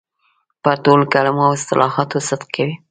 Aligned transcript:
پر 0.63 0.75
ټولو 0.85 1.03
کلمو 1.13 1.41
او 1.47 1.51
اصطلاحاتو 1.57 2.17
صدق 2.27 2.47
کوي. 2.55 2.75